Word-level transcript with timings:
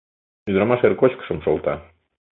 Ӱдырамаш 0.49 0.81
эр 0.87 0.93
кочкышым 1.01 1.39
шолта. 1.43 1.73